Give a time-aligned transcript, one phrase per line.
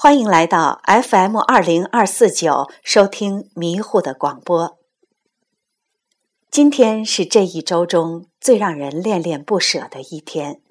[0.00, 4.78] 欢迎来到 FM 二零二四九，收听迷糊的广播。
[6.52, 10.62] 今天是这一周中最让人恋恋不舍的一天，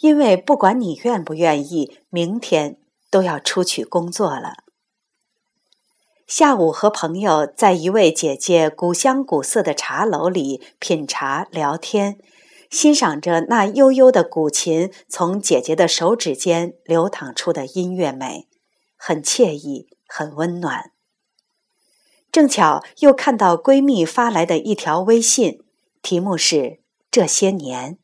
[0.00, 2.78] 因为不管你愿不愿意，明天
[3.08, 4.54] 都要出去工作了。
[6.26, 12.18] 下午和朋友在一位姐姐古香古色的茶楼里品茶聊天。
[12.70, 18.46] 欣赏着那悠悠的古琴从姐姐的手指间流淌出的音乐美，
[18.96, 20.92] 很惬意，很温暖。
[22.30, 25.64] 正巧又看到闺蜜发来的一条微信，
[26.00, 26.78] 题目是
[27.10, 27.98] “这些年”。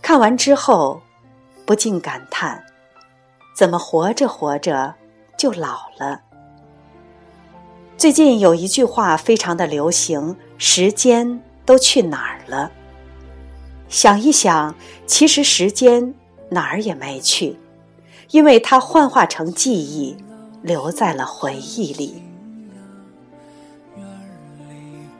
[0.00, 1.02] 看完之后，
[1.66, 2.64] 不禁感叹：
[3.56, 4.94] 怎么活着活着
[5.36, 6.20] 就老了？
[7.98, 11.42] 最近有一句话非常的流行：时间。
[11.66, 12.70] 都去哪儿了？
[13.88, 14.74] 想一想，
[15.06, 16.14] 其实时间
[16.48, 17.56] 哪儿也没去，
[18.30, 20.16] 因为它幻化成记忆，
[20.62, 22.22] 留在了回忆里。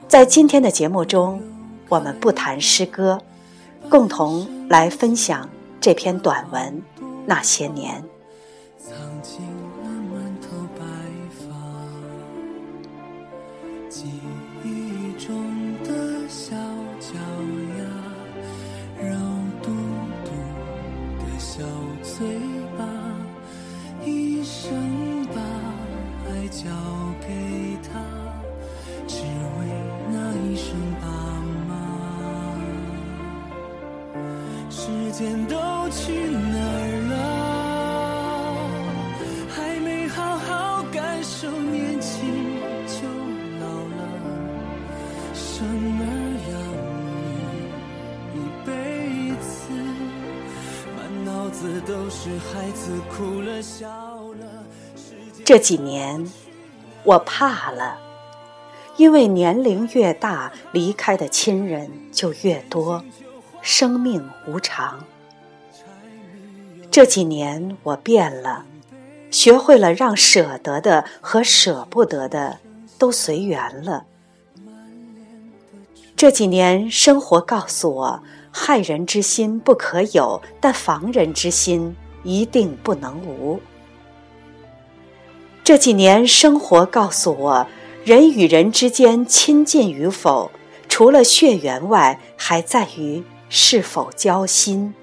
[0.08, 1.42] 在今天的节目中，
[1.88, 3.20] 我们不谈诗歌，
[3.88, 5.48] 共同来分享
[5.80, 6.82] 这篇短文
[7.26, 8.02] 《那些年》。
[13.90, 14.04] 时
[35.18, 35.56] 间都
[35.88, 37.16] 去哪儿了？
[39.48, 43.08] 还没好好感受年轻就
[43.58, 43.64] 老
[43.96, 44.00] 了。
[45.32, 45.64] 生
[45.98, 46.04] 儿
[46.52, 46.52] 养
[47.16, 47.24] 女
[48.34, 48.70] 一辈
[49.40, 49.56] 子，
[50.94, 54.66] 满脑子都是孩子哭了笑了。
[55.46, 56.30] 这几年，
[57.04, 57.96] 我怕了，
[58.98, 63.02] 因为年龄越大，离开的亲人就越多。
[63.68, 65.04] 生命无常，
[66.88, 68.64] 这几年我变了，
[69.32, 72.60] 学会了让舍得的和舍不得的
[72.96, 74.04] 都随缘了。
[76.14, 78.22] 这几年生活告诉我，
[78.52, 83.60] 害人之心不可有，但防人之心一定不能无。
[85.64, 87.66] 这几年生活告诉我，
[88.04, 90.52] 人与人之间亲近与否，
[90.88, 93.24] 除了血缘外，还在于。
[93.48, 94.94] 是否交心？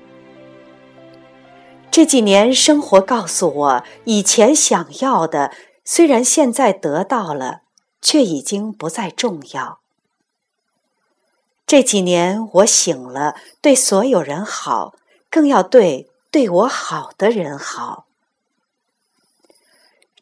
[1.90, 5.52] 这几年生活告诉我，以前想要的，
[5.86, 7.62] 虽然现在得到了，
[8.02, 9.80] 却已经不再重要。
[11.68, 14.96] 这几年我醒了，对所有人好，
[15.30, 18.06] 更要对对我好的人好。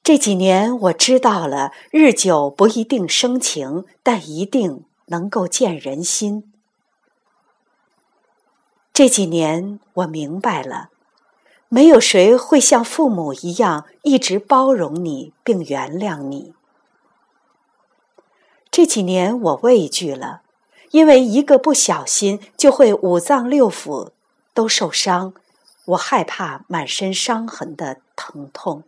[0.04, 6.50] 这几年我知道了，日久不一定生情，但一定能够见人心。
[9.01, 10.91] 这几年，我明白了，
[11.69, 16.53] 没有谁会像父母一样一直包容你并原谅你。
[18.69, 20.44] 这几年，我畏惧了，
[20.91, 24.12] 因为一个不小心就会五脏六腑
[24.53, 25.33] 都受伤，
[25.85, 28.83] 我害怕满身伤痕的疼痛。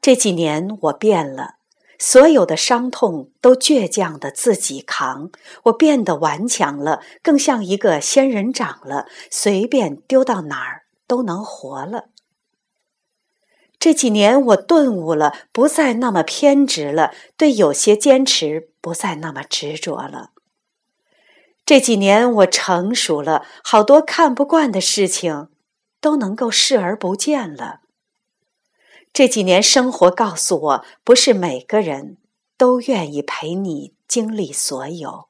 [0.00, 1.56] 这几年，我变了。
[2.02, 5.30] 所有的伤痛都倔强的自己扛，
[5.66, 12.06] 我变得顽强了，更像一个仙人掌了，随便丢到哪儿都能活了。
[13.78, 20.30] 这几年我顿悟了，不再那么偏执了，对有些坚持不再那么执着了。
[21.64, 25.50] 这几年我成熟了，好多看不惯的事情
[26.00, 27.81] 都能够视而不见了。
[29.12, 32.16] 这几年生活告诉我，不是每个人
[32.56, 35.28] 都愿意陪你经历所有。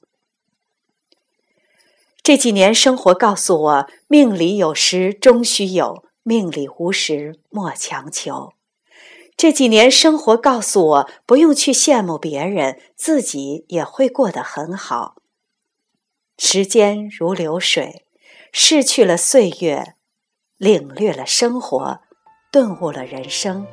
[2.23, 8.53] 这几年生活告诉我，命里有时终须有，命里无时莫强求。
[9.37, 15.17] 这几年生活告诉我，不用去羡慕别人，自己也会过得很好。
[16.39, 18.07] 时间如流水，
[18.53, 19.97] 逝去了岁月，
[20.57, 22.03] 领略了生活。
[22.53, 23.67] 顿悟了人生。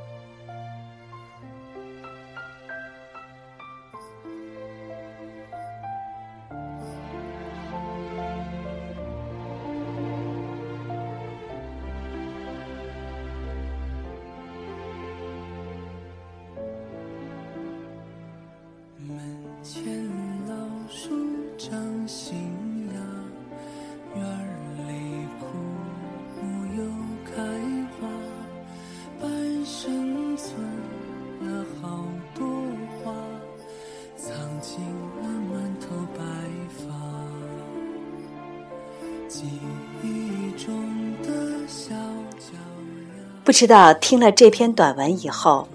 [43.43, 45.67] 不知道听了这篇短文以后，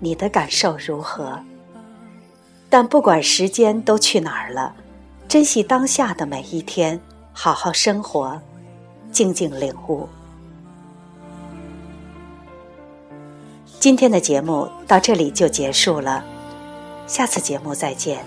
[0.00, 1.38] 你的感受如何？
[2.68, 4.74] 但不管时间都去哪儿了，
[5.28, 7.00] 珍惜当下的每一天，
[7.32, 8.40] 好好生活，
[9.12, 10.08] 静静领悟。
[13.78, 16.24] 今天的节目到这里就结束了，
[17.06, 18.24] 下次节目再见。